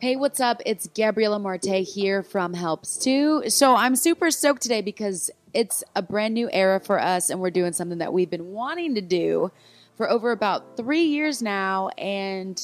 Hey, 0.00 0.14
what's 0.14 0.38
up? 0.38 0.62
It's 0.64 0.86
Gabriella 0.86 1.40
Martay 1.40 1.84
here 1.84 2.22
from 2.22 2.54
Helps2. 2.54 3.50
So 3.50 3.74
I'm 3.74 3.96
super 3.96 4.30
stoked 4.30 4.62
today 4.62 4.80
because 4.80 5.28
it's 5.52 5.82
a 5.96 6.02
brand 6.02 6.34
new 6.34 6.48
era 6.52 6.78
for 6.78 7.00
us 7.00 7.30
and 7.30 7.40
we're 7.40 7.50
doing 7.50 7.72
something 7.72 7.98
that 7.98 8.12
we've 8.12 8.30
been 8.30 8.52
wanting 8.52 8.94
to 8.94 9.00
do 9.00 9.50
for 9.96 10.08
over 10.08 10.30
about 10.30 10.76
three 10.76 11.02
years 11.02 11.42
now. 11.42 11.88
And 11.98 12.60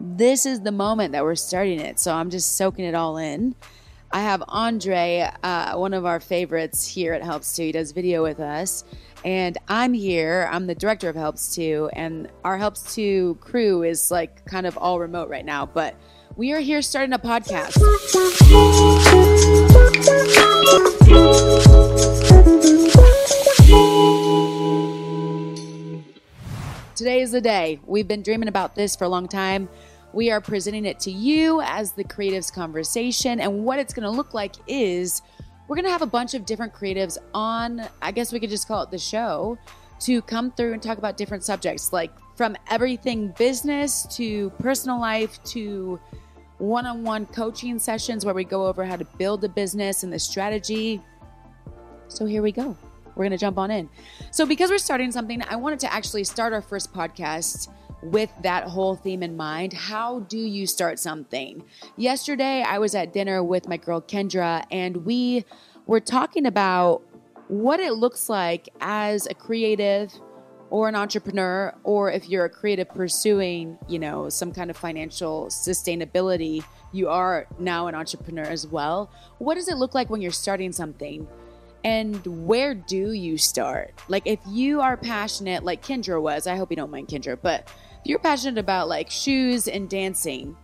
this 0.00 0.44
is 0.44 0.62
the 0.62 0.72
moment 0.72 1.12
that 1.12 1.22
we're 1.22 1.36
starting 1.36 1.78
it. 1.78 2.00
So 2.00 2.12
I'm 2.12 2.30
just 2.30 2.56
soaking 2.56 2.84
it 2.84 2.96
all 2.96 3.16
in. 3.16 3.54
I 4.10 4.22
have 4.22 4.42
Andre, 4.48 5.30
uh, 5.44 5.76
one 5.76 5.94
of 5.94 6.04
our 6.04 6.18
favorites 6.18 6.84
here 6.84 7.12
at 7.14 7.22
Helps2. 7.22 7.58
He 7.58 7.72
does 7.72 7.92
video 7.92 8.24
with 8.24 8.40
us. 8.40 8.82
And 9.24 9.56
I'm 9.68 9.92
here. 9.92 10.48
I'm 10.50 10.66
the 10.66 10.74
director 10.74 11.08
of 11.08 11.14
Helps2. 11.14 11.90
And 11.92 12.28
our 12.42 12.58
Helps2 12.58 13.38
crew 13.38 13.84
is 13.84 14.10
like 14.10 14.44
kind 14.46 14.66
of 14.66 14.76
all 14.76 14.98
remote 14.98 15.28
right 15.28 15.44
now. 15.44 15.64
But 15.64 15.94
we 16.36 16.52
are 16.52 16.60
here 16.60 16.80
starting 16.80 17.12
a 17.12 17.18
podcast. 17.18 17.74
Today 26.96 27.20
is 27.20 27.32
the 27.32 27.40
day. 27.40 27.80
We've 27.84 28.08
been 28.08 28.22
dreaming 28.22 28.48
about 28.48 28.74
this 28.74 28.96
for 28.96 29.04
a 29.04 29.08
long 29.08 29.28
time. 29.28 29.68
We 30.12 30.30
are 30.30 30.40
presenting 30.40 30.84
it 30.84 31.00
to 31.00 31.10
you 31.10 31.60
as 31.62 31.92
the 31.92 32.04
creatives 32.04 32.52
conversation. 32.52 33.40
And 33.40 33.64
what 33.64 33.78
it's 33.78 33.92
going 33.92 34.04
to 34.04 34.10
look 34.10 34.34
like 34.34 34.54
is 34.66 35.20
we're 35.68 35.76
going 35.76 35.86
to 35.86 35.90
have 35.90 36.02
a 36.02 36.06
bunch 36.06 36.34
of 36.34 36.46
different 36.46 36.72
creatives 36.72 37.18
on, 37.34 37.82
I 38.00 38.10
guess 38.12 38.32
we 38.32 38.40
could 38.40 38.50
just 38.50 38.68
call 38.68 38.82
it 38.82 38.90
the 38.90 38.98
show, 38.98 39.58
to 40.00 40.20
come 40.22 40.50
through 40.50 40.72
and 40.72 40.82
talk 40.82 40.98
about 40.98 41.16
different 41.16 41.44
subjects 41.44 41.92
like 41.92 42.10
from 42.36 42.56
everything 42.70 43.28
business 43.38 44.06
to 44.16 44.50
personal 44.58 44.98
life 44.98 45.42
to 45.44 46.00
one 46.62 46.86
on 46.86 47.02
one 47.02 47.26
coaching 47.26 47.76
sessions 47.76 48.24
where 48.24 48.34
we 48.34 48.44
go 48.44 48.66
over 48.66 48.84
how 48.84 48.94
to 48.94 49.04
build 49.18 49.42
a 49.42 49.48
business 49.48 50.04
and 50.04 50.12
the 50.12 50.18
strategy. 50.18 51.02
So 52.06 52.24
here 52.24 52.40
we 52.40 52.52
go. 52.52 52.76
We're 53.16 53.24
going 53.24 53.32
to 53.32 53.36
jump 53.36 53.58
on 53.58 53.72
in. 53.72 53.90
So, 54.30 54.46
because 54.46 54.70
we're 54.70 54.78
starting 54.78 55.10
something, 55.10 55.42
I 55.50 55.56
wanted 55.56 55.80
to 55.80 55.92
actually 55.92 56.22
start 56.22 56.52
our 56.52 56.62
first 56.62 56.94
podcast 56.94 57.68
with 58.04 58.30
that 58.42 58.64
whole 58.64 58.94
theme 58.94 59.24
in 59.24 59.36
mind. 59.36 59.72
How 59.72 60.20
do 60.20 60.38
you 60.38 60.66
start 60.66 61.00
something? 61.00 61.64
Yesterday, 61.96 62.62
I 62.62 62.78
was 62.78 62.94
at 62.94 63.12
dinner 63.12 63.42
with 63.42 63.68
my 63.68 63.76
girl 63.76 64.00
Kendra, 64.00 64.64
and 64.70 65.04
we 65.04 65.44
were 65.86 66.00
talking 66.00 66.46
about 66.46 67.02
what 67.48 67.80
it 67.80 67.94
looks 67.94 68.28
like 68.28 68.68
as 68.80 69.26
a 69.26 69.34
creative 69.34 70.12
or 70.72 70.88
an 70.88 70.94
entrepreneur 70.94 71.74
or 71.84 72.10
if 72.10 72.30
you're 72.30 72.46
a 72.46 72.50
creative 72.50 72.88
pursuing 72.88 73.76
you 73.88 73.98
know 73.98 74.30
some 74.30 74.50
kind 74.52 74.70
of 74.70 74.76
financial 74.76 75.46
sustainability 75.48 76.64
you 76.92 77.08
are 77.08 77.46
now 77.58 77.86
an 77.88 77.94
entrepreneur 77.94 78.44
as 78.44 78.66
well. 78.66 79.10
What 79.38 79.54
does 79.54 79.68
it 79.68 79.76
look 79.76 79.94
like 79.94 80.10
when 80.10 80.20
you're 80.20 80.30
starting 80.30 80.72
something? 80.72 81.26
And 81.84 82.24
where 82.46 82.74
do 82.74 83.12
you 83.12 83.38
start? 83.38 83.94
Like 84.08 84.26
if 84.26 84.38
you 84.46 84.80
are 84.80 84.96
passionate 84.96 85.64
like 85.64 85.82
kendra 85.82 86.20
was 86.20 86.46
i 86.46 86.56
hope 86.56 86.70
you 86.70 86.76
don't 86.76 86.90
mind 86.90 87.08
kendra 87.08 87.38
but 87.40 87.68
if 88.00 88.06
you're 88.06 88.18
passionate 88.18 88.58
about 88.58 88.88
like 88.88 89.10
shoes 89.10 89.68
and 89.68 89.88
dancing 89.88 90.56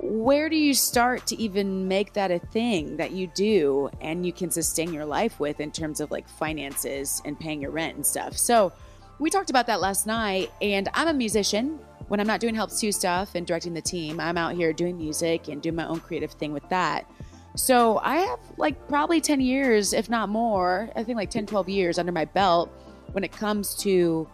where 0.00 0.48
do 0.48 0.56
you 0.56 0.74
start 0.74 1.26
to 1.26 1.40
even 1.40 1.88
make 1.88 2.12
that 2.12 2.30
a 2.30 2.38
thing 2.38 2.96
that 2.98 3.10
you 3.10 3.26
do 3.28 3.90
and 4.00 4.24
you 4.24 4.32
can 4.32 4.50
sustain 4.50 4.92
your 4.92 5.04
life 5.04 5.40
with 5.40 5.60
in 5.60 5.72
terms 5.72 6.00
of 6.00 6.10
like 6.10 6.28
finances 6.28 7.20
and 7.24 7.38
paying 7.38 7.62
your 7.62 7.72
rent 7.72 7.96
and 7.96 8.06
stuff? 8.06 8.36
So, 8.36 8.72
we 9.20 9.30
talked 9.30 9.50
about 9.50 9.66
that 9.66 9.80
last 9.80 10.06
night, 10.06 10.52
and 10.62 10.88
I'm 10.94 11.08
a 11.08 11.12
musician. 11.12 11.80
When 12.06 12.20
I'm 12.20 12.26
not 12.28 12.38
doing 12.38 12.54
Helps2 12.54 12.94
stuff 12.94 13.34
and 13.34 13.44
directing 13.44 13.74
the 13.74 13.82
team, 13.82 14.20
I'm 14.20 14.38
out 14.38 14.54
here 14.54 14.72
doing 14.72 14.96
music 14.96 15.48
and 15.48 15.60
doing 15.60 15.74
my 15.74 15.88
own 15.88 15.98
creative 15.98 16.30
thing 16.30 16.52
with 16.52 16.66
that. 16.68 17.10
So, 17.56 17.98
I 17.98 18.18
have 18.18 18.38
like 18.56 18.88
probably 18.88 19.20
10 19.20 19.40
years, 19.40 19.92
if 19.92 20.08
not 20.08 20.28
more, 20.28 20.90
I 20.94 21.02
think 21.02 21.16
like 21.16 21.30
10, 21.30 21.46
12 21.46 21.68
years 21.68 21.98
under 21.98 22.12
my 22.12 22.24
belt 22.24 22.70
when 23.12 23.24
it 23.24 23.32
comes 23.32 23.74
to 23.76 24.28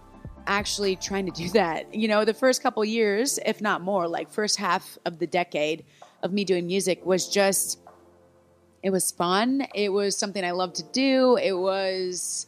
actually 0.46 0.96
trying 0.96 1.26
to 1.26 1.32
do 1.32 1.48
that. 1.50 1.94
You 1.94 2.08
know, 2.08 2.24
the 2.24 2.34
first 2.34 2.62
couple 2.62 2.84
years, 2.84 3.38
if 3.44 3.60
not 3.60 3.80
more, 3.80 4.08
like 4.08 4.30
first 4.30 4.56
half 4.56 4.98
of 5.04 5.18
the 5.18 5.26
decade 5.26 5.84
of 6.22 6.32
me 6.32 6.44
doing 6.44 6.66
music 6.66 7.04
was 7.04 7.28
just 7.28 7.78
it 8.82 8.90
was 8.90 9.10
fun. 9.10 9.66
It 9.74 9.90
was 9.90 10.14
something 10.14 10.44
I 10.44 10.50
loved 10.50 10.76
to 10.76 10.82
do. 10.92 11.38
It 11.38 11.56
was 11.56 12.46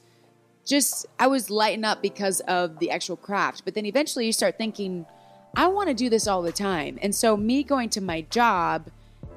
just 0.67 1.07
I 1.19 1.29
was 1.29 1.49
lighting 1.49 1.85
up 1.85 2.03
because 2.03 2.41
of 2.41 2.79
the 2.79 2.91
actual 2.91 3.17
craft. 3.17 3.63
But 3.65 3.75
then 3.75 3.87
eventually 3.87 4.27
you 4.27 4.33
start 4.33 4.59
thinking, 4.59 5.07
I 5.57 5.69
want 5.69 5.89
to 5.89 5.95
do 5.95 6.11
this 6.11 6.27
all 6.27 6.43
the 6.43 6.53
time. 6.53 6.99
And 7.01 7.15
so 7.15 7.37
me 7.37 7.63
going 7.63 7.89
to 7.91 8.03
my 8.03 8.21
job 8.23 8.89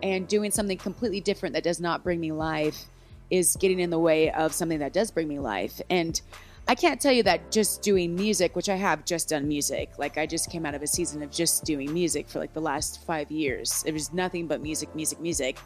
and 0.04 0.28
doing 0.28 0.52
something 0.52 0.78
completely 0.78 1.22
different 1.22 1.54
that 1.56 1.64
does 1.64 1.80
not 1.80 2.04
bring 2.04 2.20
me 2.20 2.34
life 2.34 2.86
is 3.30 3.56
getting 3.58 3.80
in 3.80 3.90
the 3.90 4.00
way 4.00 4.32
of 4.32 4.54
something 4.54 4.80
that 4.80 4.92
does 4.92 5.12
bring 5.12 5.28
me 5.28 5.40
life. 5.40 5.80
And 5.90 6.20
I 6.68 6.76
can't 6.76 7.02
tell 7.02 7.12
you 7.12 7.24
that 7.24 7.52
just 7.52 7.82
doing 7.82 8.16
music, 8.16 8.56
which 8.56 8.70
I 8.70 8.76
have 8.76 9.06
just 9.06 9.30
done 9.30 9.48
music. 9.48 9.92
Like 9.98 10.18
I 10.18 10.26
just 10.26 10.52
came 10.52 10.66
out 10.66 10.76
of 10.76 10.84
a 10.84 10.88
season 10.88 11.24
of 11.24 11.32
just 11.32 11.66
doing 11.66 11.92
music 11.94 12.30
for 12.30 12.40
like 12.40 12.54
the 12.54 12.62
last 12.62 13.04
five 13.06 13.32
years. 13.32 13.84
It 13.86 13.94
was 13.94 14.14
nothing 14.14 14.48
but 14.48 14.62
music, 14.62 14.94
music, 14.96 15.20
music. 15.20 15.58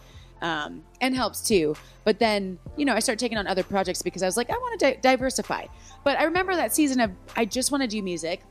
Um, 0.42 0.84
and 1.00 1.16
Helps2. 1.16 1.78
But 2.04 2.20
then, 2.20 2.60
you 2.76 2.84
know, 2.84 2.94
I 2.94 3.00
started 3.00 3.20
taking 3.20 3.38
on 3.38 3.48
other 3.48 3.64
projects 3.64 4.02
because 4.02 4.24
I 4.24 4.26
was 4.26 4.36
like, 4.36 4.50
I 4.50 4.54
want 4.54 4.80
to 4.80 4.92
di- 4.92 5.00
diversify. 5.02 5.68
But 6.04 6.20
I 6.20 6.24
remember 6.24 6.54
that 6.54 6.74
season 6.74 7.00
of 7.00 7.12
I 7.38 7.46
just 7.46 7.72
want 7.72 7.82
to 7.82 7.88
do 7.88 8.02
music. 8.02 8.42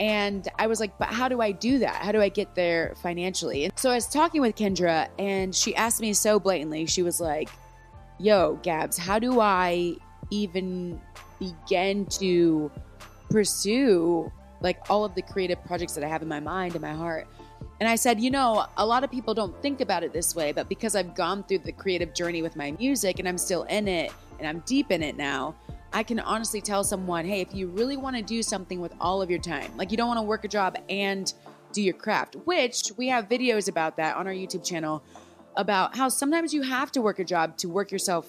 And 0.00 0.46
I 0.58 0.66
was 0.66 0.80
like, 0.80 0.96
but 0.98 1.08
how 1.08 1.28
do 1.28 1.40
I 1.40 1.52
do 1.52 1.78
that? 1.80 1.96
How 1.96 2.12
do 2.12 2.20
I 2.20 2.28
get 2.28 2.54
there 2.54 2.94
financially? 3.02 3.64
And 3.64 3.78
so 3.78 3.90
I 3.90 3.94
was 3.94 4.06
talking 4.06 4.40
with 4.40 4.54
Kendra, 4.54 5.08
and 5.18 5.54
she 5.54 5.74
asked 5.74 6.00
me 6.00 6.12
so 6.12 6.38
blatantly, 6.38 6.86
she 6.86 7.02
was 7.02 7.20
like, 7.20 7.48
Yo, 8.20 8.58
Gabs, 8.62 8.98
how 8.98 9.18
do 9.18 9.40
I 9.40 9.96
even 10.30 11.00
begin 11.38 12.06
to 12.06 12.70
pursue 13.30 14.30
like 14.60 14.78
all 14.90 15.04
of 15.04 15.14
the 15.14 15.22
creative 15.22 15.62
projects 15.64 15.94
that 15.94 16.04
I 16.04 16.08
have 16.08 16.22
in 16.22 16.28
my 16.28 16.40
mind 16.40 16.74
and 16.74 16.82
my 16.82 16.92
heart. 16.92 17.26
And 17.80 17.88
I 17.88 17.94
said, 17.94 18.20
you 18.20 18.30
know, 18.30 18.66
a 18.76 18.84
lot 18.84 19.04
of 19.04 19.10
people 19.10 19.34
don't 19.34 19.60
think 19.62 19.80
about 19.80 20.02
it 20.02 20.12
this 20.12 20.34
way, 20.34 20.50
but 20.50 20.68
because 20.68 20.96
I've 20.96 21.14
gone 21.14 21.44
through 21.44 21.58
the 21.58 21.72
creative 21.72 22.12
journey 22.12 22.42
with 22.42 22.56
my 22.56 22.72
music 22.72 23.20
and 23.20 23.28
I'm 23.28 23.38
still 23.38 23.62
in 23.64 23.86
it 23.86 24.12
and 24.38 24.48
I'm 24.48 24.60
deep 24.66 24.90
in 24.90 25.02
it 25.02 25.16
now, 25.16 25.54
I 25.92 26.02
can 26.02 26.18
honestly 26.20 26.60
tell 26.60 26.82
someone, 26.82 27.24
hey, 27.24 27.40
if 27.40 27.54
you 27.54 27.68
really 27.68 27.96
want 27.96 28.16
to 28.16 28.22
do 28.22 28.42
something 28.42 28.80
with 28.80 28.92
all 29.00 29.22
of 29.22 29.30
your 29.30 29.38
time, 29.38 29.76
like 29.76 29.90
you 29.90 29.96
don't 29.96 30.08
want 30.08 30.18
to 30.18 30.22
work 30.22 30.44
a 30.44 30.48
job 30.48 30.76
and 30.88 31.32
do 31.72 31.80
your 31.80 31.94
craft, 31.94 32.36
which 32.44 32.90
we 32.96 33.08
have 33.08 33.28
videos 33.28 33.68
about 33.68 33.96
that 33.96 34.16
on 34.16 34.26
our 34.26 34.32
YouTube 34.32 34.64
channel 34.64 35.02
about 35.56 35.96
how 35.96 36.08
sometimes 36.08 36.52
you 36.52 36.62
have 36.62 36.90
to 36.92 37.00
work 37.00 37.18
a 37.18 37.24
job 37.24 37.56
to 37.58 37.68
work 37.68 37.90
yourself 37.90 38.26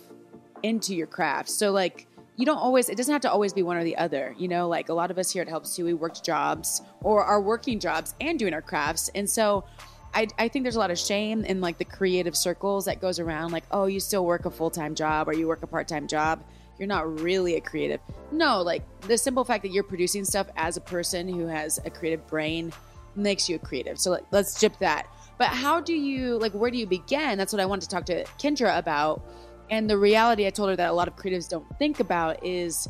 into 0.64 0.96
your 0.96 1.08
craft. 1.08 1.50
So, 1.50 1.72
like, 1.72 2.08
you 2.40 2.46
don't 2.46 2.58
always 2.58 2.88
it 2.88 2.96
doesn't 2.96 3.12
have 3.12 3.22
to 3.22 3.32
always 3.32 3.52
be 3.52 3.64
one 3.64 3.76
or 3.76 3.84
the 3.84 3.98
other 3.98 4.34
you 4.38 4.48
know? 4.48 4.70
Like 4.70 4.88
a 4.88 4.94
lot 4.94 5.12
of 5.12 5.18
us 5.18 5.30
here 5.30 5.42
at 5.42 5.50
Helps2 5.50 5.84
we 5.84 5.94
worked 5.94 6.24
jobs 6.24 6.82
or 7.02 7.22
are 7.22 7.42
working 7.42 7.80
jobs 7.82 8.16
and 8.22 8.40
doing 8.40 8.54
our 8.54 8.62
crafts. 8.62 9.10
And 9.14 9.30
so 9.30 9.66
I, 10.14 10.28
I 10.40 10.48
think 10.48 10.64
there's 10.64 10.78
a 10.78 10.80
lot 10.80 10.90
of 10.90 10.98
shame 10.98 11.44
in 11.44 11.60
like 11.60 11.78
the 11.78 11.86
creative 11.86 12.36
circles 12.36 12.86
that 12.86 13.02
goes 13.02 13.20
around 13.20 13.52
like 13.52 13.66
oh 13.72 13.88
you 13.88 14.00
still 14.00 14.26
work 14.26 14.46
a 14.46 14.52
full-time 14.52 14.96
job 14.96 15.28
or 15.28 15.34
you 15.34 15.50
work 15.50 15.64
a 15.64 15.68
part-time 15.68 16.08
job. 16.08 16.42
You're 16.78 16.88
not 16.88 17.20
really 17.20 17.56
a 17.58 17.62
creative. 17.62 18.00
No 18.32 18.62
like 18.62 18.84
the 19.02 19.18
simple 19.18 19.44
fact 19.44 19.64
that 19.64 19.74
you're 19.74 19.84
producing 19.84 20.24
stuff 20.24 20.48
as 20.56 20.78
a 20.78 20.82
person 20.82 21.28
who 21.28 21.46
has 21.46 21.78
a 21.84 21.90
creative 21.90 22.26
brain 22.26 22.72
makes 23.18 23.50
you 23.50 23.58
a 23.58 23.60
creative. 23.60 24.00
So 24.00 24.12
like, 24.12 24.24
let's 24.32 24.58
jip 24.58 24.78
that. 24.80 25.08
But 25.38 25.48
how 25.48 25.82
do 25.82 25.94
you 25.94 26.38
like 26.38 26.54
where 26.54 26.72
do 26.72 26.78
you 26.78 26.88
begin? 26.88 27.38
That's 27.38 27.52
what 27.52 27.60
i 27.60 27.66
want 27.66 27.82
to 27.82 27.90
talk 27.90 28.06
to 28.06 28.24
kendra 28.40 28.78
about 28.78 29.22
and 29.70 29.90
the 29.90 29.98
reality 29.98 30.48
I 30.48 30.50
told 30.50 30.70
her 30.70 30.76
that 30.76 30.90
a 30.90 30.94
lot 30.94 31.08
of 31.08 31.16
creatives 31.16 31.50
don't 31.50 31.66
think 31.78 32.00
about 32.00 32.44
is 32.46 32.88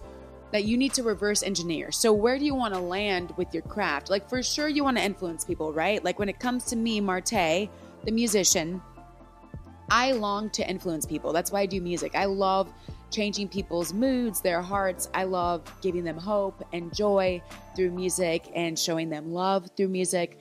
that 0.51 0.63
you 0.63 0.77
need 0.77 0.93
to 0.93 1.03
reverse 1.03 1.43
engineer. 1.43 1.91
So, 1.91 2.11
where 2.11 2.39
do 2.39 2.45
you 2.45 2.55
want 2.55 2.73
to 2.73 2.79
land 2.79 3.33
with 3.37 3.53
your 3.53 3.63
craft? 3.63 4.09
Like, 4.09 4.27
for 4.29 4.41
sure, 4.41 4.67
you 4.67 4.83
want 4.83 4.97
to 4.97 5.03
influence 5.03 5.45
people, 5.45 5.73
right? 5.73 6.03
Like, 6.03 6.17
when 6.17 6.29
it 6.29 6.39
comes 6.39 6.65
to 6.65 6.75
me, 6.75 7.01
Martay, 7.01 7.69
the 8.03 8.11
musician, 8.11 8.81
I 9.91 10.13
long 10.13 10.49
to 10.51 10.67
influence 10.67 11.05
people. 11.05 11.33
That's 11.33 11.51
why 11.51 11.61
I 11.61 11.65
do 11.65 11.81
music. 11.81 12.15
I 12.15 12.25
love 12.25 12.71
changing 13.11 13.49
people's 13.49 13.93
moods, 13.93 14.41
their 14.41 14.61
hearts. 14.61 15.09
I 15.13 15.23
love 15.23 15.63
giving 15.81 16.03
them 16.03 16.17
hope 16.17 16.63
and 16.73 16.93
joy 16.93 17.41
through 17.75 17.91
music 17.91 18.49
and 18.53 18.77
showing 18.77 19.09
them 19.09 19.33
love 19.33 19.69
through 19.75 19.89
music. 19.89 20.39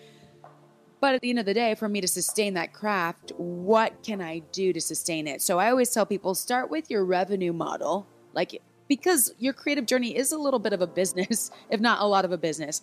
But 1.01 1.15
at 1.15 1.21
the 1.21 1.31
end 1.31 1.39
of 1.39 1.47
the 1.47 1.55
day, 1.55 1.75
for 1.75 1.89
me 1.89 2.01
to 2.01 2.09
sustain 2.09 2.55
that 2.55 2.73
craft, 2.73 3.33
what 3.37 4.03
can 4.03 4.21
I 4.21 4.41
do 4.53 4.73
to 4.73 4.81
sustain 4.81 5.29
it? 5.29 5.43
So 5.43 5.59
I 5.59 5.71
always 5.71 5.91
tell 5.91 6.05
people 6.05 6.35
start 6.35 6.71
with 6.71 6.91
your 6.91 7.05
revenue 7.05 7.53
model, 7.53 8.07
like 8.35 8.61
because 8.89 9.33
your 9.39 9.53
creative 9.53 9.87
journey 9.87 10.17
is 10.17 10.33
a 10.33 10.39
little 10.39 10.59
bit 10.59 10.73
of 10.73 10.81
a 10.81 10.87
business, 10.87 11.51
if 11.71 11.81
not 11.81 12.01
a 12.01 12.07
lot 12.07 12.25
of 12.25 12.33
a 12.33 12.39
business. 12.39 12.83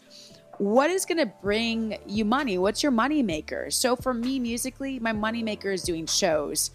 What 0.57 0.89
is 0.89 1.03
going 1.03 1.17
to 1.17 1.25
bring 1.41 1.97
you 2.07 2.23
money? 2.23 2.57
What's 2.57 2.81
your 2.81 2.93
money 2.93 3.21
maker? 3.21 3.69
So 3.71 3.97
for 3.97 4.13
me 4.13 4.39
musically, 4.39 4.99
my 4.99 5.11
money 5.11 5.43
maker 5.43 5.71
is 5.71 5.83
doing 5.83 6.05
shows. 6.05 6.71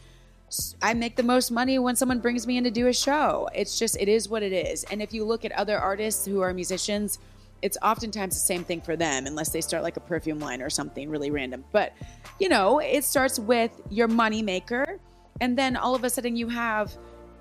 I 0.82 0.92
make 0.94 1.16
the 1.16 1.22
most 1.22 1.50
money 1.50 1.78
when 1.78 1.96
someone 1.96 2.18
brings 2.18 2.46
me 2.46 2.58
in 2.58 2.64
to 2.64 2.70
do 2.70 2.88
a 2.88 2.92
show. 2.92 3.48
It's 3.54 3.78
just 3.78 3.96
it 3.98 4.08
is 4.08 4.28
what 4.28 4.42
it 4.42 4.52
is. 4.52 4.84
And 4.84 5.00
if 5.00 5.14
you 5.14 5.24
look 5.24 5.46
at 5.46 5.52
other 5.52 5.78
artists 5.78 6.26
who 6.26 6.40
are 6.40 6.52
musicians, 6.52 7.18
it's 7.62 7.76
oftentimes 7.82 8.34
the 8.34 8.40
same 8.40 8.64
thing 8.64 8.80
for 8.80 8.96
them 8.96 9.26
unless 9.26 9.50
they 9.50 9.60
start 9.60 9.82
like 9.82 9.96
a 9.96 10.00
perfume 10.00 10.38
line 10.38 10.62
or 10.62 10.70
something 10.70 11.10
really 11.10 11.30
random. 11.30 11.64
But, 11.72 11.92
you 12.38 12.48
know, 12.48 12.78
it 12.78 13.04
starts 13.04 13.38
with 13.38 13.70
your 13.90 14.08
money 14.08 14.42
maker. 14.42 14.98
And 15.40 15.56
then 15.56 15.76
all 15.76 15.94
of 15.94 16.04
a 16.04 16.10
sudden 16.10 16.36
you 16.36 16.48
have 16.48 16.92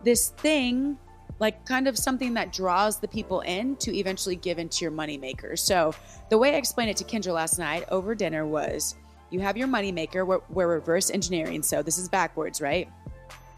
this 0.03 0.29
thing, 0.29 0.97
like 1.39 1.65
kind 1.65 1.87
of 1.87 1.97
something 1.97 2.33
that 2.33 2.51
draws 2.51 2.99
the 2.99 3.07
people 3.07 3.41
in 3.41 3.75
to 3.77 3.95
eventually 3.95 4.35
give 4.35 4.59
into 4.59 4.83
your 4.83 4.91
money 4.91 5.17
maker. 5.17 5.55
So 5.55 5.93
the 6.29 6.37
way 6.37 6.53
I 6.53 6.57
explained 6.57 6.91
it 6.91 6.97
to 6.97 7.03
Kendra 7.03 7.33
last 7.33 7.59
night 7.59 7.85
over 7.89 8.15
dinner 8.15 8.45
was 8.45 8.95
you 9.29 9.39
have 9.39 9.57
your 9.57 9.67
money 9.67 9.91
maker, 9.91 10.25
we're, 10.25 10.41
we're 10.49 10.67
reverse 10.67 11.11
engineering. 11.11 11.63
So 11.63 11.81
this 11.81 11.97
is 11.97 12.09
backwards, 12.09 12.61
right? 12.61 12.89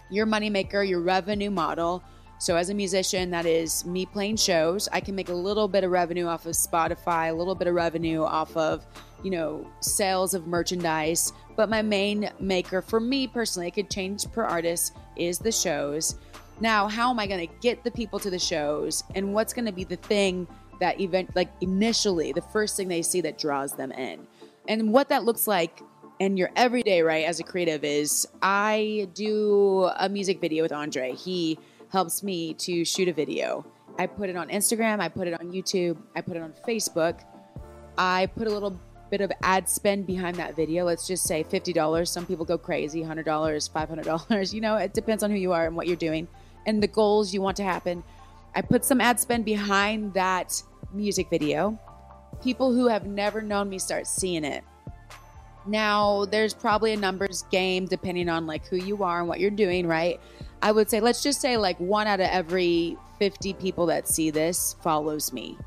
Your 0.09 0.25
money 0.25 0.49
maker, 0.49 0.83
your 0.83 0.99
revenue 0.99 1.49
model 1.49 2.03
so, 2.41 2.55
as 2.55 2.71
a 2.71 2.73
musician, 2.73 3.29
that 3.29 3.45
is 3.45 3.85
me 3.85 4.03
playing 4.03 4.37
shows. 4.37 4.89
I 4.91 4.99
can 4.99 5.13
make 5.13 5.29
a 5.29 5.33
little 5.33 5.67
bit 5.67 5.83
of 5.83 5.91
revenue 5.91 6.25
off 6.25 6.47
of 6.47 6.53
Spotify, 6.53 7.29
a 7.29 7.33
little 7.33 7.53
bit 7.53 7.67
of 7.67 7.75
revenue 7.75 8.23
off 8.23 8.57
of, 8.57 8.83
you 9.21 9.29
know, 9.29 9.67
sales 9.79 10.33
of 10.33 10.47
merchandise. 10.47 11.33
But 11.55 11.69
my 11.69 11.83
main 11.83 12.31
maker 12.39 12.81
for 12.81 12.99
me 12.99 13.27
personally, 13.27 13.67
it 13.67 13.75
could 13.75 13.91
change 13.91 14.25
per 14.31 14.41
artist, 14.41 14.97
is 15.15 15.37
the 15.37 15.51
shows. 15.51 16.15
Now, 16.59 16.87
how 16.87 17.11
am 17.11 17.19
I 17.19 17.27
going 17.27 17.47
to 17.47 17.53
get 17.61 17.83
the 17.83 17.91
people 17.91 18.17
to 18.17 18.31
the 18.31 18.39
shows? 18.39 19.03
And 19.13 19.35
what's 19.35 19.53
going 19.53 19.65
to 19.65 19.71
be 19.71 19.83
the 19.83 19.97
thing 19.97 20.47
that 20.79 20.99
event, 20.99 21.35
like 21.35 21.51
initially, 21.61 22.31
the 22.31 22.41
first 22.41 22.75
thing 22.75 22.87
they 22.87 23.03
see 23.03 23.21
that 23.21 23.37
draws 23.37 23.73
them 23.73 23.91
in? 23.91 24.25
And 24.67 24.91
what 24.91 25.09
that 25.09 25.25
looks 25.25 25.45
like 25.45 25.79
in 26.17 26.37
your 26.37 26.49
everyday, 26.55 27.03
right, 27.03 27.23
as 27.23 27.39
a 27.39 27.43
creative 27.43 27.83
is 27.83 28.27
I 28.41 29.09
do 29.13 29.91
a 29.99 30.09
music 30.09 30.41
video 30.41 30.63
with 30.63 30.71
Andre. 30.71 31.13
He 31.13 31.59
helps 31.91 32.23
me 32.23 32.53
to 32.55 32.85
shoot 32.85 33.07
a 33.07 33.13
video. 33.13 33.65
I 33.99 34.07
put 34.07 34.29
it 34.29 34.35
on 34.35 34.49
Instagram, 34.49 34.99
I 34.99 35.09
put 35.09 35.27
it 35.27 35.39
on 35.39 35.51
YouTube, 35.51 35.97
I 36.15 36.21
put 36.21 36.37
it 36.37 36.41
on 36.41 36.53
Facebook. 36.67 37.21
I 37.97 38.27
put 38.37 38.47
a 38.47 38.49
little 38.49 38.79
bit 39.09 39.21
of 39.21 39.31
ad 39.43 39.67
spend 39.67 40.07
behind 40.07 40.37
that 40.37 40.55
video. 40.55 40.85
Let's 40.85 41.05
just 41.05 41.23
say 41.23 41.43
$50. 41.43 42.07
Some 42.07 42.25
people 42.25 42.45
go 42.45 42.57
crazy, 42.57 43.01
$100, 43.01 43.25
$500. 43.25 44.53
You 44.53 44.61
know, 44.61 44.77
it 44.77 44.93
depends 44.93 45.23
on 45.23 45.29
who 45.29 45.37
you 45.37 45.51
are 45.51 45.67
and 45.67 45.75
what 45.75 45.87
you're 45.87 45.97
doing 45.97 46.27
and 46.65 46.81
the 46.81 46.87
goals 46.87 47.33
you 47.33 47.41
want 47.41 47.57
to 47.57 47.63
happen. 47.63 48.03
I 48.55 48.61
put 48.61 48.85
some 48.85 49.01
ad 49.01 49.19
spend 49.19 49.45
behind 49.45 50.13
that 50.13 50.61
music 50.93 51.29
video. 51.29 51.79
People 52.41 52.73
who 52.73 52.87
have 52.87 53.05
never 53.05 53.41
known 53.41 53.69
me 53.69 53.79
start 53.79 54.07
seeing 54.07 54.45
it. 54.45 54.63
Now, 55.67 56.25
there's 56.25 56.53
probably 56.53 56.93
a 56.93 56.97
numbers 56.97 57.43
game 57.51 57.85
depending 57.85 58.29
on 58.29 58.47
like 58.47 58.65
who 58.67 58.77
you 58.77 59.03
are 59.03 59.19
and 59.19 59.27
what 59.27 59.39
you're 59.39 59.51
doing, 59.51 59.85
right? 59.87 60.19
I 60.61 60.71
would 60.71 60.89
say, 60.89 60.99
let's 60.99 61.23
just 61.23 61.41
say 61.41 61.57
like 61.57 61.79
one 61.79 62.07
out 62.07 62.19
of 62.19 62.27
every 62.27 62.97
50 63.19 63.53
people 63.53 63.85
that 63.87 64.07
see 64.07 64.29
this 64.29 64.75
follows 64.81 65.33
me. 65.33 65.57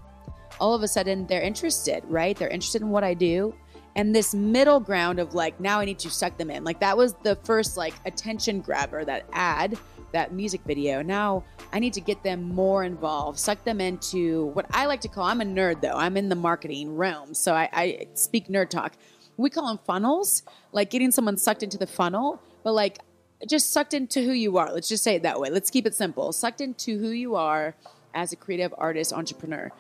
All 0.61 0.75
of 0.75 0.83
a 0.83 0.89
sudden, 0.89 1.27
they're 1.27 1.43
interested, 1.43 2.05
right? 2.07 2.37
They're 2.37 2.49
interested 2.49 2.83
in 2.83 2.91
what 2.91 3.05
I 3.05 3.15
do. 3.15 3.55
And 3.97 4.15
this 4.15 4.35
middle 4.35 4.81
ground 4.81 5.21
of 5.21 5.35
like, 5.35 5.59
now 5.61 5.81
I 5.81 5.85
need 5.85 5.99
to 6.01 6.11
suck 6.11 6.37
them 6.37 6.51
in. 6.51 6.65
Like, 6.65 6.81
that 6.81 6.97
was 6.97 7.15
the 7.23 7.37
first 7.45 7.77
like 7.77 7.95
attention 8.05 8.61
grabber, 8.61 9.05
that 9.05 9.27
ad, 9.33 9.79
that 10.15 10.33
music 10.33 10.63
video. 10.65 11.03
Now 11.03 11.45
I 11.73 11.81
need 11.81 11.93
to 11.95 12.01
get 12.01 12.23
them 12.23 12.43
more 12.43 12.85
involved, 12.85 13.39
suck 13.39 13.63
them 13.65 13.81
into 13.81 14.47
what 14.47 14.67
I 14.71 14.87
like 14.87 15.01
to 15.03 15.09
call, 15.09 15.25
I'm 15.25 15.41
a 15.41 15.45
nerd 15.45 15.81
though, 15.81 15.97
I'm 15.97 16.17
in 16.17 16.29
the 16.29 16.37
marketing 16.37 16.97
realm. 16.97 17.35
So 17.35 17.53
I, 17.53 17.69
I 17.73 18.07
speak 18.15 18.49
nerd 18.49 18.71
talk. 18.71 18.95
We 19.37 19.51
call 19.51 19.67
them 19.67 19.81
funnels, 19.85 20.45
like 20.73 20.91
getting 20.91 21.11
someone 21.11 21.37
sucked 21.37 21.65
into 21.65 21.77
the 21.77 21.87
funnel. 21.87 22.41
But 22.63 22.73
like, 22.73 23.01
just 23.49 23.71
sucked 23.71 23.95
into 23.95 24.23
who 24.23 24.33
you 24.33 24.57
are. 24.59 24.73
Let's 24.73 24.89
just 24.89 25.03
say 25.05 25.17
it 25.17 25.23
that 25.23 25.41
way. 25.41 25.51
Let's 25.51 25.71
keep 25.71 25.87
it 25.87 25.95
simple. 25.95 26.33
Sucked 26.33 26.61
into 26.61 26.99
who 26.99 27.09
you 27.09 27.35
are 27.37 27.75
as 28.15 28.33
a 28.33 28.37
creative 28.37 28.75
artist, 28.79 29.13
entrepreneur. 29.13 29.71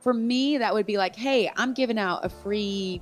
For 0.00 0.12
me, 0.12 0.58
that 0.58 0.74
would 0.74 0.86
be 0.86 0.96
like, 0.96 1.14
hey, 1.14 1.50
I'm 1.56 1.74
giving 1.74 1.98
out 1.98 2.24
a 2.24 2.28
free 2.28 3.00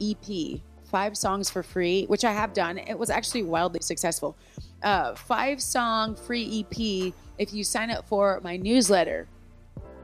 EP, 0.00 0.60
five 0.90 1.16
songs 1.16 1.50
for 1.50 1.62
free, 1.62 2.04
which 2.06 2.24
I 2.24 2.32
have 2.32 2.52
done. 2.52 2.78
It 2.78 2.98
was 2.98 3.10
actually 3.10 3.42
wildly 3.42 3.80
successful. 3.80 4.36
Uh, 4.82 5.14
five 5.14 5.60
song 5.60 6.14
free 6.14 6.60
EP 6.60 7.12
if 7.38 7.52
you 7.52 7.64
sign 7.64 7.90
up 7.90 8.06
for 8.06 8.40
my 8.44 8.56
newsletter. 8.56 9.26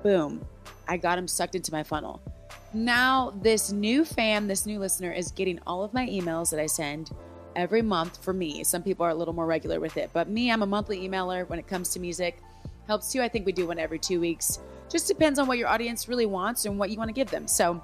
Boom, 0.02 0.44
I 0.88 0.96
got 0.96 1.16
them 1.16 1.28
sucked 1.28 1.54
into 1.54 1.70
my 1.70 1.82
funnel. 1.82 2.20
Now, 2.74 3.34
this 3.42 3.70
new 3.70 4.04
fan, 4.04 4.48
this 4.48 4.66
new 4.66 4.78
listener 4.78 5.12
is 5.12 5.30
getting 5.30 5.60
all 5.66 5.84
of 5.84 5.92
my 5.92 6.06
emails 6.06 6.50
that 6.50 6.58
I 6.58 6.66
send 6.66 7.10
every 7.56 7.82
month 7.82 8.22
for 8.22 8.32
me. 8.32 8.64
Some 8.64 8.82
people 8.82 9.04
are 9.06 9.10
a 9.10 9.14
little 9.14 9.34
more 9.34 9.46
regular 9.46 9.80
with 9.80 9.96
it, 9.96 10.10
but 10.12 10.28
me, 10.28 10.50
I'm 10.50 10.62
a 10.62 10.66
monthly 10.66 11.08
emailer 11.08 11.48
when 11.48 11.58
it 11.58 11.66
comes 11.66 11.90
to 11.90 12.00
music. 12.00 12.38
Helps2. 12.88 13.20
I 13.20 13.28
think 13.28 13.46
we 13.46 13.52
do 13.52 13.66
one 13.66 13.78
every 13.78 13.98
two 13.98 14.20
weeks. 14.20 14.58
Just 14.90 15.08
depends 15.08 15.38
on 15.38 15.46
what 15.46 15.58
your 15.58 15.68
audience 15.68 16.08
really 16.08 16.26
wants 16.26 16.64
and 16.64 16.78
what 16.78 16.90
you 16.90 16.98
want 16.98 17.08
to 17.08 17.14
give 17.14 17.30
them. 17.30 17.46
So 17.46 17.82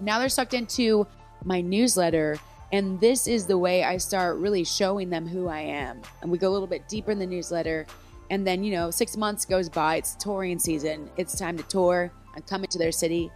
now 0.00 0.18
they're 0.18 0.28
sucked 0.28 0.54
into 0.54 1.06
my 1.44 1.60
newsletter. 1.60 2.38
And 2.72 3.00
this 3.00 3.26
is 3.26 3.46
the 3.46 3.58
way 3.58 3.82
I 3.82 3.96
start 3.96 4.36
really 4.36 4.62
showing 4.62 5.10
them 5.10 5.26
who 5.26 5.48
I 5.48 5.60
am. 5.60 6.02
And 6.22 6.30
we 6.30 6.38
go 6.38 6.48
a 6.48 6.52
little 6.52 6.68
bit 6.68 6.88
deeper 6.88 7.10
in 7.10 7.18
the 7.18 7.26
newsletter. 7.26 7.86
And 8.30 8.46
then, 8.46 8.62
you 8.62 8.72
know, 8.72 8.90
six 8.90 9.16
months 9.16 9.44
goes 9.44 9.68
by. 9.68 9.96
It's 9.96 10.14
touring 10.14 10.58
season. 10.58 11.10
It's 11.16 11.36
time 11.36 11.56
to 11.56 11.64
tour. 11.64 12.12
I'm 12.36 12.42
coming 12.42 12.68
to 12.68 12.78
their 12.78 12.92
city. 12.92 13.32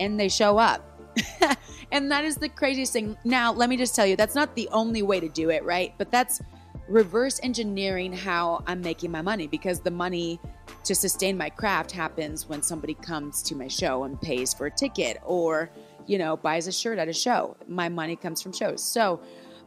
And 0.00 0.18
they 0.18 0.30
show 0.30 0.56
up. 0.56 0.87
and 1.92 2.10
that 2.10 2.24
is 2.24 2.36
the 2.36 2.48
craziest 2.48 2.92
thing. 2.92 3.16
Now, 3.24 3.52
let 3.52 3.68
me 3.68 3.76
just 3.76 3.94
tell 3.94 4.06
you, 4.06 4.16
that's 4.16 4.34
not 4.34 4.54
the 4.54 4.68
only 4.72 5.02
way 5.02 5.20
to 5.20 5.28
do 5.28 5.50
it, 5.50 5.64
right? 5.64 5.94
But 5.98 6.10
that's 6.10 6.40
reverse 6.88 7.38
engineering 7.42 8.12
how 8.12 8.62
I'm 8.66 8.80
making 8.80 9.10
my 9.10 9.22
money 9.22 9.46
because 9.46 9.80
the 9.80 9.90
money 9.90 10.40
to 10.84 10.94
sustain 10.94 11.36
my 11.36 11.50
craft 11.50 11.92
happens 11.92 12.48
when 12.48 12.62
somebody 12.62 12.94
comes 12.94 13.42
to 13.42 13.54
my 13.54 13.68
show 13.68 14.04
and 14.04 14.20
pays 14.20 14.54
for 14.54 14.66
a 14.66 14.70
ticket 14.70 15.18
or, 15.24 15.70
you 16.06 16.18
know, 16.18 16.36
buys 16.36 16.66
a 16.66 16.72
shirt 16.72 16.98
at 16.98 17.08
a 17.08 17.12
show. 17.12 17.56
My 17.66 17.88
money 17.88 18.16
comes 18.16 18.40
from 18.40 18.52
shows. 18.52 18.82
So 18.82 19.20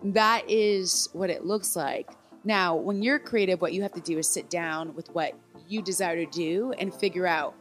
that 0.03 0.49
is 0.49 1.09
what 1.13 1.29
it 1.29 1.45
looks 1.45 1.75
like. 1.75 2.09
Now, 2.43 2.75
when 2.75 3.03
you're 3.03 3.19
creative, 3.19 3.61
what 3.61 3.73
you 3.73 3.83
have 3.83 3.93
to 3.93 4.01
do 4.01 4.17
is 4.17 4.27
sit 4.27 4.49
down 4.49 4.95
with 4.95 5.09
what 5.13 5.33
you 5.67 5.81
desire 5.81 6.25
to 6.25 6.31
do 6.31 6.73
and 6.79 6.93
figure 6.93 7.27
out 7.27 7.53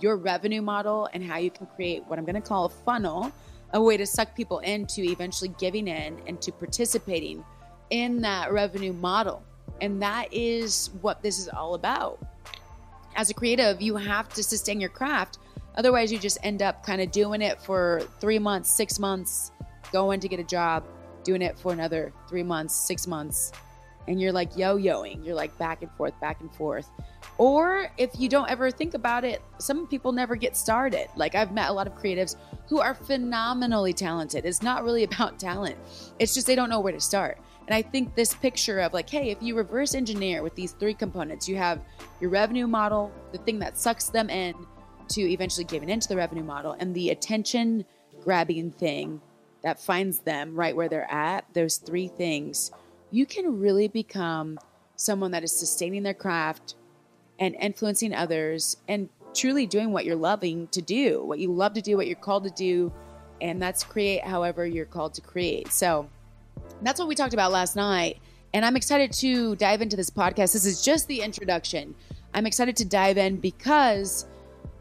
your 0.00 0.16
revenue 0.16 0.62
model 0.62 1.08
and 1.12 1.22
how 1.22 1.38
you 1.38 1.50
can 1.50 1.66
create 1.66 2.04
what 2.06 2.18
I'm 2.18 2.24
going 2.24 2.40
to 2.40 2.40
call 2.40 2.66
a 2.66 2.68
funnel, 2.68 3.32
a 3.72 3.82
way 3.82 3.96
to 3.96 4.06
suck 4.06 4.34
people 4.36 4.58
into 4.60 5.02
eventually 5.02 5.52
giving 5.58 5.88
in 5.88 6.20
and 6.26 6.40
to 6.42 6.52
participating 6.52 7.44
in 7.90 8.20
that 8.22 8.52
revenue 8.52 8.92
model. 8.92 9.42
And 9.80 10.02
that 10.02 10.32
is 10.32 10.90
what 11.00 11.22
this 11.22 11.38
is 11.38 11.48
all 11.48 11.74
about. 11.74 12.24
As 13.14 13.30
a 13.30 13.34
creative, 13.34 13.82
you 13.82 13.96
have 13.96 14.28
to 14.30 14.42
sustain 14.42 14.80
your 14.80 14.90
craft. 14.90 15.38
Otherwise, 15.76 16.12
you 16.12 16.18
just 16.18 16.38
end 16.42 16.62
up 16.62 16.84
kind 16.84 17.00
of 17.00 17.10
doing 17.10 17.42
it 17.42 17.60
for 17.60 18.02
three 18.20 18.38
months, 18.38 18.70
six 18.70 18.98
months, 18.98 19.52
going 19.92 20.20
to 20.20 20.28
get 20.28 20.40
a 20.40 20.44
job, 20.44 20.84
doing 21.24 21.42
it 21.42 21.58
for 21.58 21.72
another 21.72 22.12
three 22.28 22.42
months, 22.42 22.74
six 22.74 23.06
months. 23.06 23.52
And 24.08 24.20
you're 24.20 24.32
like 24.32 24.56
yo 24.56 24.76
yoing. 24.76 25.24
You're 25.24 25.34
like 25.34 25.56
back 25.58 25.82
and 25.82 25.90
forth, 25.92 26.18
back 26.20 26.40
and 26.40 26.52
forth. 26.54 26.90
Or 27.38 27.90
if 27.98 28.10
you 28.18 28.28
don't 28.28 28.50
ever 28.50 28.70
think 28.70 28.94
about 28.94 29.24
it, 29.24 29.42
some 29.58 29.86
people 29.86 30.12
never 30.12 30.36
get 30.36 30.56
started. 30.56 31.08
Like 31.16 31.34
I've 31.34 31.52
met 31.52 31.70
a 31.70 31.72
lot 31.72 31.86
of 31.86 31.94
creatives 31.94 32.36
who 32.68 32.80
are 32.80 32.94
phenomenally 32.94 33.92
talented. 33.92 34.44
It's 34.44 34.62
not 34.62 34.84
really 34.84 35.04
about 35.10 35.38
talent, 35.38 35.76
it's 36.18 36.34
just 36.34 36.46
they 36.46 36.54
don't 36.54 36.70
know 36.70 36.80
where 36.80 36.92
to 36.92 37.00
start. 37.00 37.38
And 37.66 37.74
I 37.74 37.82
think 37.82 38.14
this 38.14 38.34
picture 38.34 38.80
of 38.80 38.92
like, 38.92 39.08
hey, 39.08 39.30
if 39.30 39.38
you 39.40 39.56
reverse 39.56 39.94
engineer 39.94 40.42
with 40.42 40.54
these 40.54 40.72
three 40.72 40.94
components, 40.94 41.48
you 41.48 41.56
have 41.56 41.80
your 42.20 42.30
revenue 42.30 42.66
model, 42.66 43.12
the 43.30 43.38
thing 43.38 43.60
that 43.60 43.78
sucks 43.78 44.08
them 44.08 44.28
in 44.30 44.54
to 45.10 45.20
eventually 45.22 45.64
giving 45.64 45.88
into 45.88 46.08
the 46.08 46.16
revenue 46.16 46.42
model, 46.42 46.76
and 46.78 46.94
the 46.94 47.10
attention 47.10 47.84
grabbing 48.24 48.72
thing 48.72 49.20
that 49.62 49.80
finds 49.80 50.20
them 50.20 50.56
right 50.56 50.74
where 50.74 50.88
they're 50.88 51.10
at, 51.10 51.44
those 51.54 51.76
three 51.76 52.08
things, 52.08 52.72
you 53.12 53.26
can 53.26 53.60
really 53.60 53.86
become 53.86 54.58
someone 54.96 55.30
that 55.30 55.44
is 55.44 55.56
sustaining 55.56 56.02
their 56.02 56.14
craft, 56.14 56.74
and 57.42 57.56
influencing 57.56 58.14
others 58.14 58.76
and 58.86 59.08
truly 59.34 59.66
doing 59.66 59.92
what 59.92 60.04
you're 60.04 60.14
loving 60.14 60.68
to 60.68 60.80
do, 60.80 61.24
what 61.24 61.40
you 61.40 61.52
love 61.52 61.74
to 61.74 61.80
do, 61.80 61.96
what 61.96 62.06
you're 62.06 62.14
called 62.14 62.44
to 62.44 62.50
do, 62.50 62.92
and 63.40 63.60
that's 63.60 63.82
create 63.82 64.22
however 64.22 64.64
you're 64.64 64.86
called 64.86 65.14
to 65.14 65.20
create. 65.20 65.68
So 65.72 66.08
that's 66.82 67.00
what 67.00 67.08
we 67.08 67.16
talked 67.16 67.34
about 67.34 67.50
last 67.50 67.74
night. 67.74 68.18
And 68.54 68.64
I'm 68.64 68.76
excited 68.76 69.12
to 69.14 69.56
dive 69.56 69.82
into 69.82 69.96
this 69.96 70.10
podcast. 70.10 70.52
This 70.52 70.66
is 70.66 70.84
just 70.84 71.08
the 71.08 71.22
introduction. 71.22 71.94
I'm 72.34 72.46
excited 72.46 72.76
to 72.76 72.84
dive 72.84 73.18
in 73.18 73.38
because 73.38 74.26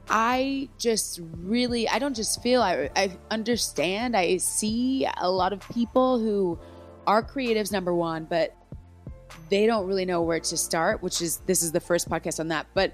I 0.10 0.70
just 0.78 1.22
really, 1.38 1.88
I 1.88 1.98
don't 1.98 2.16
just 2.16 2.44
feel, 2.44 2.62
I, 2.62 2.90
I 2.96 3.18
understand, 3.32 4.16
I 4.16 4.38
see 4.38 5.08
a 5.18 5.32
lot 5.32 5.54
of 5.54 5.68
people 5.70 6.20
who 6.20 6.60
are 7.08 7.24
creatives, 7.24 7.72
number 7.72 7.94
one, 7.94 8.26
but 8.26 8.56
they 9.50 9.66
don't 9.66 9.88
really 9.88 10.06
know 10.06 10.22
where 10.22 10.40
to 10.40 10.58
start, 10.58 11.02
which 11.02 11.22
is 11.22 11.38
this 11.46 11.62
is 11.62 11.72
the 11.72 11.80
first 11.80 12.10
podcast 12.10 12.40
on 12.40 12.48
that. 12.50 12.68
But 12.74 12.94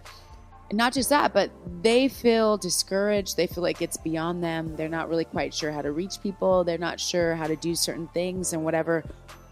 not 0.71 0.93
just 0.93 1.09
that, 1.09 1.33
but 1.33 1.51
they 1.81 2.07
feel 2.07 2.57
discouraged. 2.57 3.37
They 3.37 3.47
feel 3.47 3.63
like 3.63 3.81
it's 3.81 3.97
beyond 3.97 4.43
them. 4.43 4.75
They're 4.75 4.89
not 4.89 5.09
really 5.09 5.25
quite 5.25 5.53
sure 5.53 5.71
how 5.71 5.81
to 5.81 5.91
reach 5.91 6.21
people. 6.21 6.63
They're 6.63 6.77
not 6.77 6.99
sure 6.99 7.35
how 7.35 7.47
to 7.47 7.55
do 7.55 7.75
certain 7.75 8.07
things 8.09 8.53
and 8.53 8.63
whatever. 8.63 9.03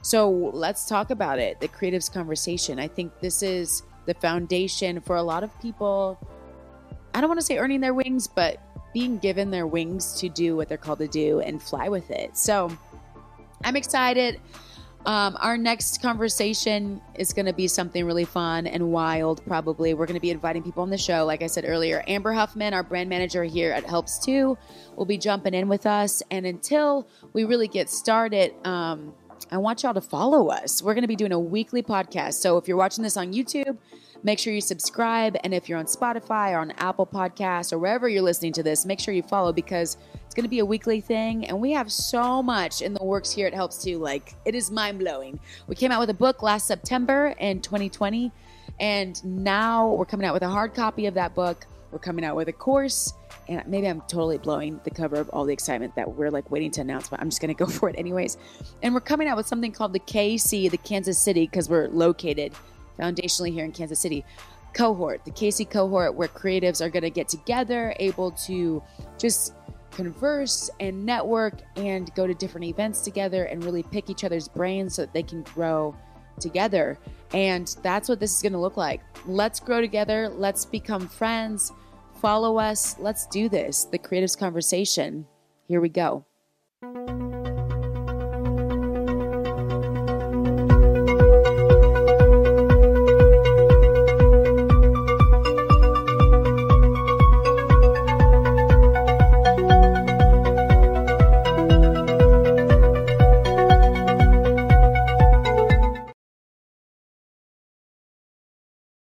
So 0.01 0.29
let's 0.29 0.85
talk 0.85 1.09
about 1.09 1.39
it 1.39 1.59
the 1.59 1.67
creatives 1.67 2.11
conversation. 2.11 2.79
I 2.79 2.87
think 2.87 3.19
this 3.21 3.41
is 3.41 3.83
the 4.05 4.13
foundation 4.13 4.99
for 5.01 5.15
a 5.15 5.23
lot 5.23 5.43
of 5.43 5.57
people. 5.61 6.19
I 7.13 7.21
don't 7.21 7.29
want 7.29 7.39
to 7.39 7.45
say 7.45 7.57
earning 7.57 7.81
their 7.81 7.93
wings, 7.93 8.27
but 8.27 8.61
being 8.93 9.17
given 9.17 9.51
their 9.51 9.67
wings 9.67 10.19
to 10.19 10.29
do 10.29 10.55
what 10.55 10.69
they're 10.69 10.77
called 10.77 10.99
to 10.99 11.07
do 11.07 11.39
and 11.39 11.61
fly 11.61 11.89
with 11.89 12.11
it. 12.11 12.37
So 12.37 12.75
I'm 13.63 13.75
excited. 13.75 14.39
Um, 15.05 15.37
our 15.39 15.55
next 15.55 16.01
conversation 16.01 16.99
is 17.13 17.31
going 17.31 17.45
to 17.45 17.53
be 17.53 17.67
something 17.67 18.05
really 18.05 18.25
fun 18.25 18.65
and 18.65 18.91
wild, 18.91 19.45
probably. 19.45 19.93
We're 19.93 20.07
going 20.07 20.15
to 20.15 20.21
be 20.21 20.31
inviting 20.31 20.63
people 20.63 20.81
on 20.81 20.89
the 20.89 20.97
show. 20.97 21.25
Like 21.25 21.43
I 21.43 21.47
said 21.47 21.63
earlier, 21.67 22.03
Amber 22.07 22.33
Huffman, 22.33 22.73
our 22.73 22.81
brand 22.81 23.07
manager 23.07 23.43
here 23.43 23.71
at 23.71 23.85
Helps2, 23.85 24.57
will 24.95 25.05
be 25.05 25.19
jumping 25.19 25.53
in 25.53 25.67
with 25.67 25.85
us. 25.85 26.23
And 26.31 26.47
until 26.47 27.07
we 27.33 27.43
really 27.43 27.67
get 27.67 27.89
started, 27.89 28.53
um, 28.65 29.13
I 29.51 29.57
want 29.57 29.83
y'all 29.83 29.93
to 29.93 30.01
follow 30.01 30.47
us. 30.47 30.81
We're 30.81 30.95
going 30.95 31.03
to 31.03 31.07
be 31.07 31.15
doing 31.15 31.33
a 31.33 31.39
weekly 31.39 31.83
podcast. 31.83 32.35
So 32.35 32.57
if 32.57 32.67
you're 32.67 32.77
watching 32.77 33.03
this 33.03 33.15
on 33.15 33.31
YouTube, 33.31 33.77
make 34.25 34.39
sure 34.39 34.51
you 34.51 34.59
subscribe. 34.59 35.37
And 35.43 35.53
if 35.53 35.69
you're 35.69 35.77
on 35.77 35.85
Spotify 35.85 36.53
or 36.53 36.57
on 36.57 36.71
Apple 36.71 37.05
Podcasts 37.05 37.71
or 37.71 37.77
wherever 37.77 38.09
you're 38.09 38.23
listening 38.23 38.53
to 38.53 38.63
this, 38.63 38.83
make 38.83 38.99
sure 38.99 39.13
you 39.13 39.21
follow 39.21 39.53
because 39.53 39.97
it's 40.25 40.33
going 40.33 40.43
to 40.43 40.49
be 40.49 40.59
a 40.59 40.65
weekly 40.65 40.99
thing. 40.99 41.45
And 41.45 41.61
we 41.61 41.71
have 41.73 41.91
so 41.91 42.41
much 42.41 42.81
in 42.81 42.95
the 42.95 43.03
works 43.03 43.31
here. 43.31 43.45
It 43.45 43.53
Helps2. 43.53 43.99
Like, 43.99 44.33
it 44.43 44.55
is 44.55 44.71
mind 44.71 44.97
blowing. 44.97 45.39
We 45.67 45.75
came 45.75 45.91
out 45.91 45.99
with 45.99 46.09
a 46.09 46.15
book 46.15 46.41
last 46.41 46.65
September 46.65 47.35
in 47.39 47.61
2020. 47.61 48.31
And 48.79 49.23
now 49.23 49.93
we're 49.93 50.05
coming 50.05 50.25
out 50.25 50.33
with 50.33 50.43
a 50.43 50.49
hard 50.49 50.73
copy 50.73 51.05
of 51.05 51.13
that 51.13 51.35
book. 51.35 51.67
We're 51.91 51.99
coming 51.99 52.25
out 52.25 52.35
with 52.35 52.49
a 52.49 52.53
course 52.53 53.13
and 53.47 53.65
maybe 53.67 53.87
I'm 53.87 54.01
totally 54.01 54.39
blowing 54.39 54.79
the 54.83 54.89
cover 54.89 55.17
of 55.17 55.29
all 55.29 55.45
the 55.45 55.53
excitement 55.53 55.95
that 55.95 56.15
we're 56.15 56.31
like 56.31 56.49
waiting 56.49 56.71
to 56.71 56.81
announce, 56.81 57.09
but 57.09 57.19
I'm 57.19 57.29
just 57.29 57.41
going 57.41 57.55
to 57.55 57.65
go 57.65 57.69
for 57.71 57.89
it 57.89 57.95
anyways. 57.97 58.37
And 58.81 58.93
we're 58.93 59.01
coming 59.01 59.27
out 59.27 59.37
with 59.37 59.47
something 59.47 59.71
called 59.71 59.93
the 59.93 59.99
KC, 59.99 60.71
the 60.71 60.77
Kansas 60.77 61.19
City, 61.19 61.45
because 61.45 61.69
we're 61.69 61.87
located 61.89 62.53
foundationally 62.99 63.51
here 63.51 63.65
in 63.65 63.71
Kansas 63.71 63.99
City 63.99 64.25
cohort, 64.73 65.23
the 65.25 65.31
KC 65.31 65.69
cohort, 65.69 66.15
where 66.15 66.27
creatives 66.27 66.81
are 66.81 66.89
going 66.89 67.03
to 67.03 67.09
get 67.09 67.29
together, 67.29 67.95
able 67.99 68.31
to 68.31 68.83
just 69.17 69.53
converse 69.91 70.69
and 70.81 71.05
network 71.05 71.61
and 71.77 72.13
go 72.15 72.27
to 72.27 72.33
different 72.33 72.65
events 72.65 73.01
together 73.01 73.45
and 73.45 73.63
really 73.63 73.83
pick 73.83 74.09
each 74.09 74.25
other's 74.25 74.49
brains 74.49 74.95
so 74.95 75.03
that 75.03 75.13
they 75.13 75.23
can 75.23 75.41
grow 75.43 75.95
together. 76.41 76.99
And 77.33 77.73
that's 77.81 78.09
what 78.09 78.19
this 78.19 78.35
is 78.35 78.41
going 78.41 78.53
to 78.53 78.59
look 78.59 78.75
like. 78.75 79.01
Let's 79.25 79.61
grow 79.61 79.79
together. 79.79 80.27
Let's 80.27 80.65
become 80.65 81.07
friends 81.07 81.71
follow 82.25 82.57
us. 82.57 82.97
Let's 82.97 83.27
do 83.27 83.49
this. 83.49 83.85
The 83.85 83.99
Creatives 83.99 84.35
Conversation. 84.35 85.27
Here 85.67 85.79
we 85.79 85.89
go. 85.89 86.25